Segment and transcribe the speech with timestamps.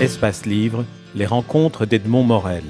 [0.00, 2.64] Espace Livre, les rencontres d'Edmond Morel.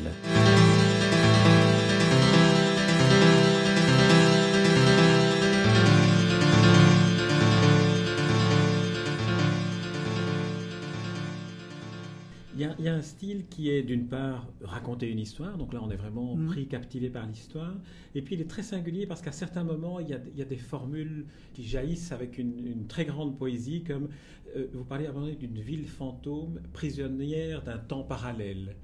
[12.57, 15.91] Il y, a, un style qui est d'une part raconter une histoire, donc là on
[15.91, 16.49] est vraiment Mhm.
[16.49, 17.75] pris, captivé par l'histoire,
[18.15, 20.43] et puis il est très singulier parce qu'à certains moments il y, a, il y
[20.43, 21.25] a des formules
[21.55, 24.09] qui jaillissent avec une, une très grande poésie, comme
[24.73, 28.75] vous parlez à un moment donné d'une ville fantôme prisonnière d'un temps parallèle.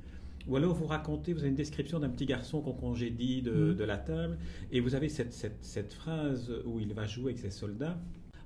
[0.46, 3.74] Ou alors vous racontez, vous avez une description d'un petit garçon qu'on congédie de, Mhm.
[3.74, 4.38] de la table,
[4.70, 7.98] et vous avez cette, cette- cette phrase où il va jouer avec ses soldats.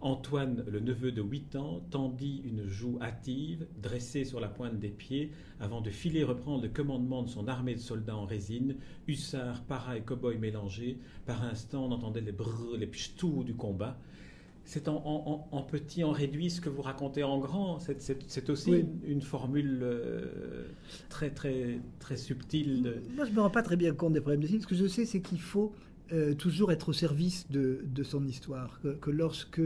[0.03, 4.89] Antoine, le neveu de 8 ans, tendit une joue hâtive, dressée sur la pointe des
[4.89, 5.31] pieds,
[5.61, 9.97] avant de filer reprendre le commandement de son armée de soldats en résine, hussards, paras
[9.99, 10.97] et cow-boys mélangés.
[11.27, 13.99] Par instant, on entendait les brrr, les pchtou du combat.
[14.65, 17.79] C'est en, en- en- en petit, en réduit ce que vous racontez en grand.
[17.81, 18.01] C'est-
[18.51, 18.81] aussi Oui.
[19.05, 20.67] une, une formule euh,
[21.09, 22.83] très, très, très subtile.
[22.83, 24.63] de- Moi, je me rends pas très bien compte des problèmes de style.
[24.63, 25.73] Ce que je sais, c'est qu'il faut
[26.13, 28.81] euh, toujours être au service de, de son histoire.
[28.83, 29.61] Que, que lorsque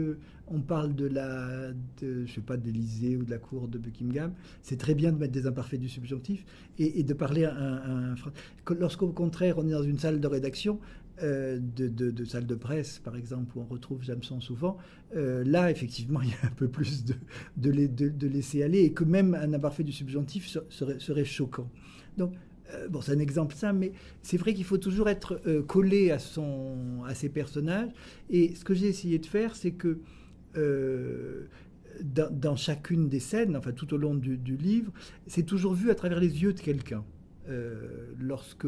[0.47, 1.71] on parle de la,
[2.01, 5.33] je sais pas, d'Élysée ou de la cour de Buckingham, c'est très bien de mettre
[5.33, 6.45] des imparfaits du subjonctif
[6.77, 8.15] et, de parler à un,
[8.79, 10.79] Lorsqu'au contraire, on est dans une salle de rédaction,
[11.23, 14.77] euh, de, de- de salle de presse, par exemple, où on retrouve Jameson souvent,
[15.15, 17.13] euh, là, effectivement, il y a un peu plus de,
[17.57, 20.99] de, lai- de- de laisser aller et que même un imparfait du subjonctif se- serait,
[20.99, 21.69] serait choquant.
[22.17, 22.33] Donc,
[22.73, 26.11] euh, bon, c'est un exemple simple, mais c'est vrai qu'il faut toujours être euh, collé
[26.11, 27.89] à, son, à ses personnages.
[28.29, 29.99] Et ce que j'ai essayé de faire, c'est que
[30.57, 31.47] euh,
[32.01, 34.91] dans, chacune des scènes, enfin tout au long du, du livre,
[35.27, 37.03] c'est toujours vu à travers les yeux de quelqu'un.
[38.19, 38.65] Lorsque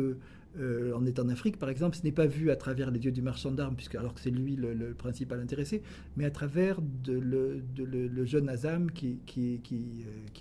[0.59, 3.11] euh, on est en Afrique, par exemple, ce n'est pas vu à travers les yeux
[3.11, 5.81] du marchand d'armes, puisque alors que c'est lui le, principal intéressé,
[6.16, 9.61] mais à travers de le, jeune Azam euh, qui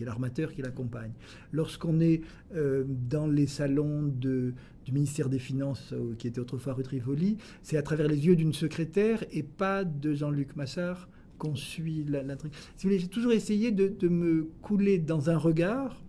[0.01, 1.13] est l'armateur qui l'accompagne.
[1.53, 2.23] Lorsqu'on est
[2.55, 4.55] euh, dans les salons du
[4.93, 8.37] ministère des Finances, euh, qui était autrefois rue de Rivoli, c'est à travers les yeux
[8.37, 12.53] d'une secrétaire et pas de Jean-Luc Massard qu'on suit l'intrigue.
[12.77, 16.06] Si vous voulez, j'ai toujours essayé de, me couler dans un regard euh,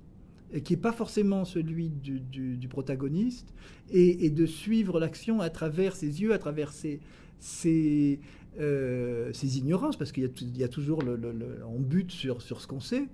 [0.63, 3.53] qui n'est pas forcément celui du, protagoniste,
[3.89, 6.99] et, de suivre l'action à travers ses yeux, à travers ses,
[7.39, 8.19] ses,
[8.59, 10.23] euh, ignorances, parce qu'il
[10.55, 13.07] y, a toujours le, le- bute sur, sur ce qu'on sait.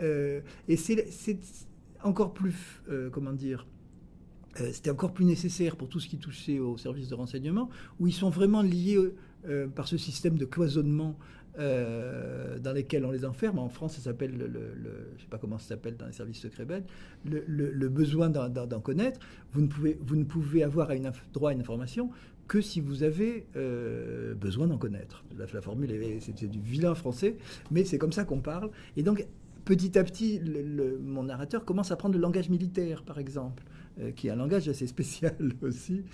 [0.00, 1.38] Euh, et c'est
[2.02, 3.66] encore plus, euh, comment dire,
[4.54, 7.68] c'était encore plus nécessaire pour tout ce qui touchait aux services de renseignement,
[8.00, 8.98] où ils sont vraiment liés
[9.76, 11.16] par ce système de cloisonnement
[11.58, 13.58] euh, dans lesquels on les enferme.
[13.58, 16.06] En France, ça s'appelle, le, le- le- je ne sais pas comment ça s'appelle dans
[16.06, 16.84] les services secrets belges,
[17.24, 18.48] le, besoin d'en-
[18.80, 19.20] connaître.
[19.52, 19.66] Vous ne,
[20.24, 20.94] pouvez, avoir à
[21.32, 22.10] droit à une information
[22.48, 25.24] que si vous avez euh, besoin d'en connaître.
[25.36, 27.36] La, formule, est- c'est du vilain français,
[27.70, 28.70] mais c'est comme ça qu'on parle.
[28.96, 29.26] Et donc,
[29.64, 30.40] petit à petit,
[31.02, 33.64] mon narrateur commence à prendre le langage militaire, par exemple,
[33.98, 36.04] euh, qui est un langage assez spécial aussi.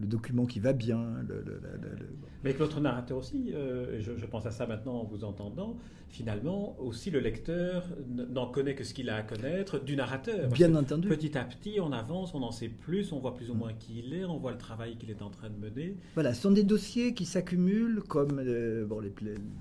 [0.00, 1.02] Le document qui va bien.
[1.28, 2.06] Le, le- le- le-
[2.44, 5.76] Mais avec votre narrateur aussi, euh, je, je pense à ça maintenant en vous entendant,
[6.08, 10.48] finalement, aussi le lecteur n'en connaît que ce qu'il a à connaître du narrateur.
[10.50, 11.08] Bien entendu.
[11.08, 13.98] Petit à petit, on avance, on en sait plus, on voit plus ou moins qui
[14.06, 15.96] il est, on voit le travail qu'il est en train de mener.
[16.14, 19.12] Voilà, ce sont des dossiers qui s'accumulent comme euh, bon, les,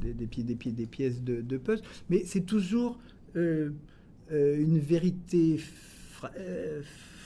[0.02, 3.00] des, des, pi- des pi- des pièces de, de puzzle, mais c'est toujours
[3.36, 3.72] euh,
[4.31, 6.31] euh, une vérité fra-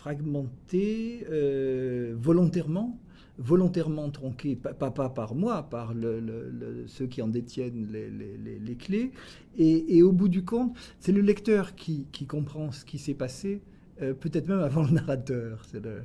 [0.01, 2.99] fragmentée, euh, volontairement,
[3.37, 7.87] volontairement tronquée, pas, pas, pas par moi, par le- le- le- ceux qui en détiennent
[7.91, 9.11] les, les- les- les clés.
[9.59, 13.13] Et, et au bout du compte, c'est le lecteur qui, qui comprend ce qui s'est
[13.13, 13.61] passé,
[14.01, 15.63] euh, peut-être même avant le narrateur.
[15.65, 16.01] C'est le...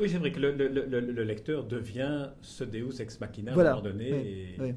[0.00, 3.70] Oui, c'est vrai que le, le- le- le lecteur devient ce Deus ex machina Voilà,
[3.70, 4.12] à un moment donné.
[4.12, 4.72] oui, et- oui.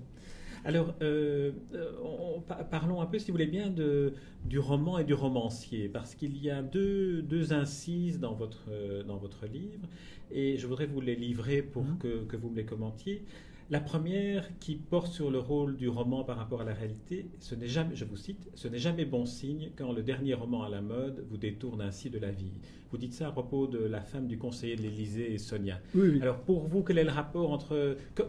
[0.65, 4.13] Alors, euh, euh, on- on- pa- parlons un peu, si vous voulez bien, de,
[4.45, 9.03] du roman et du romancier, parce qu'il y a deux, deux incises dans votre, euh,
[9.03, 9.87] dans votre livre,
[10.31, 11.97] et je voudrais vous les livrer pour Mhm.
[11.99, 13.23] que, que vous me les commentiez.
[13.71, 17.53] La première, qui porte sur le rôle du roman par rapport à la réalité, ce
[17.53, 20.69] n'est jamais, je vous cite, ce n'est jamais bon signe quand le dernier roman à
[20.69, 22.51] la mode vous détourne ainsi de la vie.
[22.91, 25.79] Vous dites ça à propos de la femme du conseiller de l'Élysée, Sonia.
[25.93, 26.19] Oui, oui.
[26.21, 27.95] Alors pour vous, quel est le rapport entre...
[28.15, 28.23] que-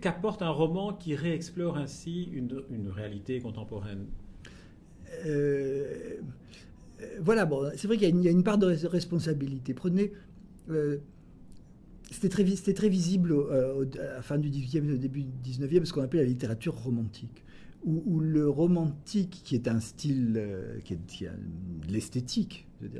[0.00, 4.06] Qu'apporte un roman qui réexplore ainsi une, réalité contemporaine?
[5.26, 6.16] Euh,
[7.00, 9.74] euh, voilà, c'est vrai qu'il y, a une- part de res- responsabilité.
[9.74, 10.12] Prenez.
[10.70, 10.98] euh,
[12.10, 16.20] c'était très, visible à la fin du 18e et début du 19e, ce qu'on appelle
[16.20, 17.44] la littérature romantique.
[17.84, 20.42] Où, le romantique, qui est un style,
[20.84, 21.30] qui est,
[21.88, 22.92] l'esthétique, je veux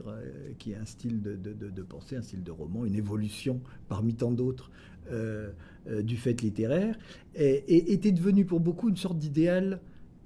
[0.59, 4.71] qui est un style de pensée, un style de roman, une évolution parmi tant d'autres
[5.11, 5.51] euh,
[5.89, 6.99] euh, du fait littéraire,
[7.35, 9.81] et- était devenu pour beaucoup une sorte d'idéal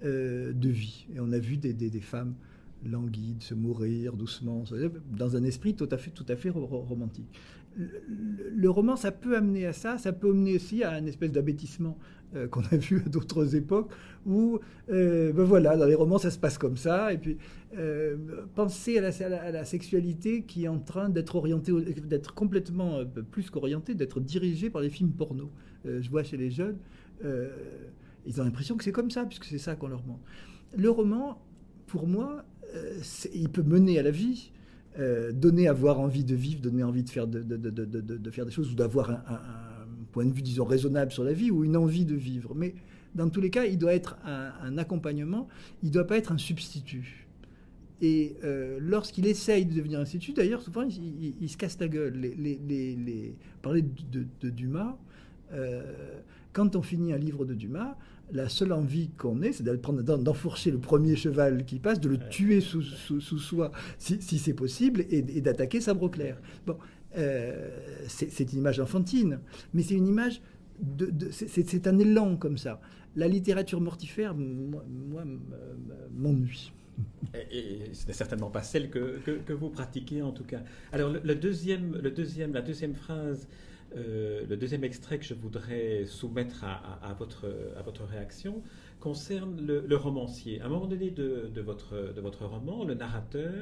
[0.05, 1.07] de vie.
[1.15, 2.35] Et on a vu des, des, femmes
[2.85, 4.65] languides, se mourir doucement,
[5.17, 7.29] dans un esprit tout à fait romantique.
[7.77, 11.99] Le, roman, ça peut amener à ça, ça peut amener aussi à une espèce d'abêtissement
[12.35, 13.91] euh, qu'on a vu à d'autres époques,
[14.27, 14.59] où,
[14.91, 17.13] euh, ben voilà, dans les romans, ça se passe comme ça.
[17.13, 17.37] Et puis,
[17.77, 18.17] euh,
[18.55, 21.73] penser à la, sexualité qui est en train d'être orientée,
[22.07, 25.51] d'être complètement plus qu'orientée, d'être dirigée par les films porno.
[25.85, 26.79] je vois chez les jeunes,
[28.27, 30.23] ils ont l'impression que c'est comme ça, puisque c'est ça qu'on leur montre.
[30.77, 31.43] Le roman,
[31.87, 32.45] pour moi,
[33.35, 34.53] il peut mener à la vie.
[35.33, 38.45] Donner à avoir envie de vivre, donner envie de faire, de, de, de, de faire
[38.45, 39.41] des choses ou d'avoir un,
[40.13, 42.55] point de vue, disons, raisonnable sur la vie ou une envie de vivre.
[42.55, 42.75] Mais
[43.15, 45.49] dans tous les cas, il doit être un, accompagnement,
[45.83, 47.27] il ne doit pas être un substitut.
[48.01, 50.05] Et euh, lorsqu'il essaye de devenir un
[50.35, 52.15] d'ailleurs, souvent, il, se casse la gueule.
[52.15, 54.97] Les, les, les, Parler de, Dumas,
[55.53, 55.83] euh,
[56.53, 57.97] quand on finit un livre de Dumas,
[58.33, 62.61] la seule envie qu'on ait, c'est d'enfourcher le premier cheval qui passe, de le tuer
[62.61, 66.41] sous, sous, soi, si, si c'est possible, et, et d'attaquer Sabre Clair.
[66.67, 66.77] Bon,
[67.19, 67.69] euh,
[68.09, 69.41] c'est une image enfantine,
[69.75, 70.41] mais c'est une image
[70.81, 72.81] de, c'est un élan comme ça.
[73.17, 74.83] La littérature mortifère, moi,
[76.15, 76.73] m'ennuie.
[77.51, 80.63] Et, ce n'est certainement pas celle que, que, vous pratiquez en tout cas.
[80.93, 83.49] Alors le, deuxième, le deuxième, la deuxième phrase,
[83.97, 87.47] euh, le deuxième extrait que je voudrais soumettre à, votre,
[87.77, 88.63] à votre réaction,
[89.01, 90.61] concerne le, romancier.
[90.61, 93.53] À un moment donné de, votre, de votre roman, le narrateur,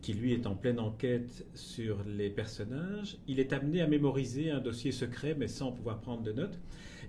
[0.00, 4.60] qui lui est en pleine enquête sur les personnages, il est amené à mémoriser un
[4.60, 6.58] dossier secret, mais sans pouvoir prendre de notes.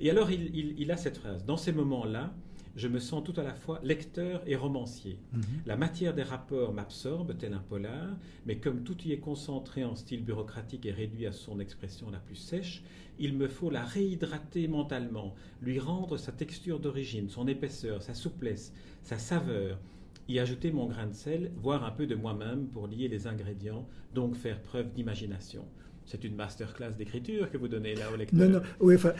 [0.01, 1.45] Et alors il, il a cette phrase.
[1.45, 2.33] Dans ces moments-là,
[2.75, 5.19] je me sens tout à la fois lecteur et romancier.
[5.31, 5.41] Mhm.
[5.65, 9.95] La matière des rapports m'absorbe, tel un polar, mais comme tout y est concentré en
[9.95, 12.83] style bureaucratique et réduit à son expression la plus sèche,
[13.19, 18.73] il me faut la réhydrater mentalement, lui rendre sa texture d'origine, son épaisseur, sa souplesse,
[19.03, 19.79] sa saveur,
[20.27, 23.87] y ajouter mon grain de sel, voire un peu de moi-même pour lier les ingrédients,
[24.15, 25.65] donc faire preuve d'imagination
[26.05, 28.39] c'est une masterclass d'écriture que vous donnez là au lecteur.
[28.39, 29.13] Non, non, oui, enfin,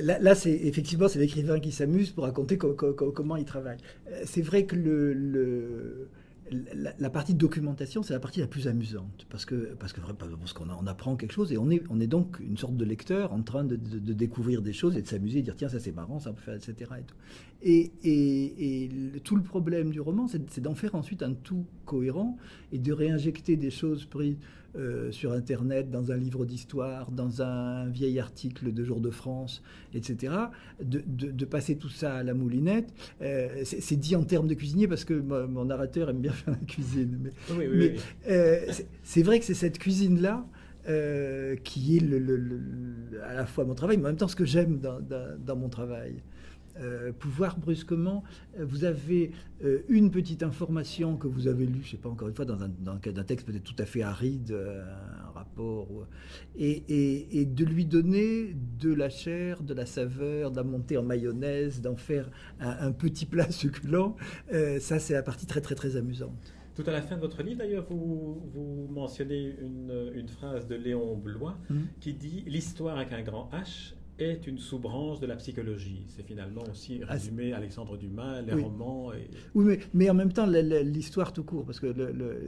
[0.00, 3.78] là, c'est effectivement c'est l'écrivain qui s'amuse pour raconter comment il travaille.
[4.08, 4.76] Euh, c'est vrai que
[6.98, 10.86] la, partie de documentation, c'est la partie la plus amusante parce que parce qu'on on
[10.86, 13.64] apprend quelque chose et on est on est donc une sorte de lecteur en train
[13.64, 16.54] de, découvrir des choses et de s'amuser, dire tiens ça c'est marrant, ça peut faire
[16.54, 16.90] etc.
[17.55, 18.90] Et, et, et,
[19.24, 22.36] tout le problème du roman, c'est d'en faire ensuite un tout cohérent
[22.72, 24.36] et de réinjecter des choses prises
[24.78, 29.62] euh, sur Internet, dans un livre d'histoire, dans un vieil article de Jour de France,
[29.94, 30.34] etc.,
[30.82, 32.92] de, passer tout ça à la moulinette.
[33.22, 36.66] Euh, c'est dit en termes de cuisinier parce que mon narrateur aime bien faire la
[36.66, 37.30] cuisine.
[37.56, 37.94] Mais,
[38.28, 38.66] euh,
[39.02, 40.44] c'est vrai que c'est cette cuisine-là.
[41.64, 42.60] qui est le,
[43.24, 46.16] à la fois mon travail, mais en même temps ce que j'aime dans, mon travail.
[46.80, 48.22] Euh, pouvoir brusquement,
[48.58, 49.30] euh, vous avez
[49.64, 52.44] euh, une petite information que vous avez lue, je ne sais pas encore une fois,
[52.44, 56.06] dans un, dans un texte peut-être tout à fait aride, un rapport,
[56.58, 61.80] et, et, de lui donner de la chair, de la saveur, d'en monter en mayonnaise,
[61.80, 62.30] d'en faire
[62.60, 64.16] un, petit plat succulent,
[64.80, 66.54] ça c'est la partie très très très amusante.
[66.74, 70.74] Tout à la fin de votre livre, d'ailleurs, vous, vous, mentionnez une, une, phrase de
[70.74, 71.86] Léon Blois hum.
[72.00, 76.04] qui dit L'histoire avec un grand H est une sous-branche de la psychologie.
[76.08, 79.12] C'est finalement aussi ah, résumé Alexandre Dumas, les romans.
[79.12, 79.28] Et...
[79.54, 81.94] Oui, mais, mais, en même temps, l'histoire tout court, parce que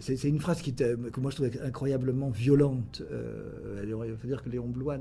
[0.00, 3.02] c'est une phrase qui que moi je trouvais incroyablement violente.
[3.10, 4.98] Euh, il faut dire que Léon Blois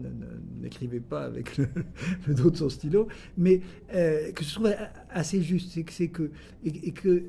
[0.61, 1.57] n'écrivait pas avec
[2.27, 3.07] le, dos de son stylo,
[3.37, 3.61] mais
[3.93, 4.75] euh, que je trouvais
[5.09, 5.77] assez juste.
[5.89, 6.31] C'est que,
[6.63, 7.25] et, que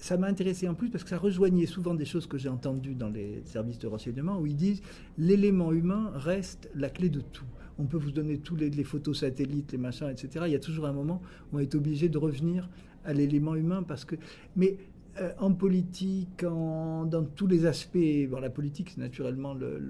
[0.00, 2.94] ça m'a intéressé en plus parce que ça rejoignait souvent des choses que j'ai entendues
[2.94, 4.82] dans les services de renseignement où ils disent
[5.16, 7.46] l'élément humain reste la clé de tout
[7.78, 10.44] on peut vous donner tous les, photos satellites, les machins, etc.
[10.46, 11.20] Il y a toujours un moment
[11.52, 12.68] où on est obligé de revenir
[13.04, 14.16] à l'élément humain parce que.
[14.56, 14.76] Mais
[15.20, 19.80] euh, en politique, dans tous les aspects, bon, la politique, c'est naturellement le,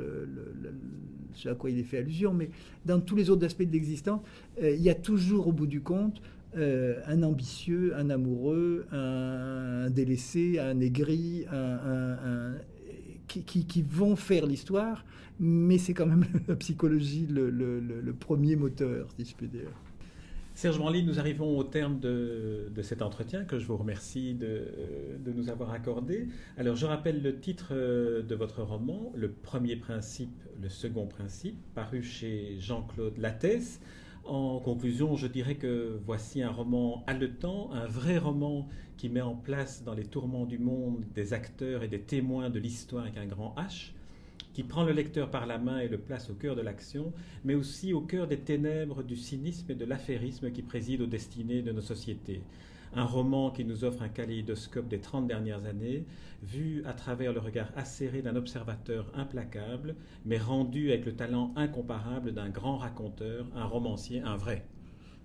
[1.33, 2.51] ce à quoi il est fait allusion, mais
[2.85, 4.21] dans tous les autres aspects de l'existence,
[4.63, 6.21] euh, il y a toujours, au bout du compte,
[6.57, 12.55] euh, un ambitieux, un amoureux, un, délaissé, un aigri, un,
[13.27, 15.05] qui, vont faire l'histoire,
[15.41, 19.71] mais c'est quand même la psychologie le, premier moteur, si je puis dire.
[20.55, 24.69] Serge Manly, nous arrivons au terme de, cet entretien que je vous remercie de,
[25.19, 26.29] de, nous avoir accordé.
[26.57, 31.57] Alors, je rappelle le titre euh, de votre roman, Le premier principe, le second principe,
[31.75, 33.81] paru chez Jean-Claude Lattès.
[34.27, 38.67] En conclusion, je dirais que voici un roman haletant, un vrai roman
[38.97, 42.59] qui met en place dans les tourments du monde des acteurs et des témoins de
[42.59, 43.93] l'histoire avec un grand H
[44.55, 47.13] qui prend le lecteur par la main et le place au cœur de l'action,
[47.45, 51.61] mais aussi au cœur des ténèbres du cynisme et de l'affairisme qui président aux destinées
[51.61, 52.41] de nos sociétés.
[52.97, 56.07] Un roman qui nous offre un kaléidoscope des 30 dernières années,
[56.43, 62.33] vu à travers le regard acéré d'un observateur implacable, mais rendu avec le talent incomparable
[62.33, 64.67] d'un grand raconteur, un romancier, un vrai.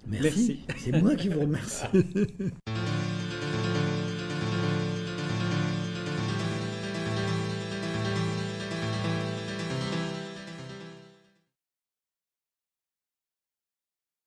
[0.07, 0.61] Merci.
[0.77, 1.85] C'est moi qui vous remercie.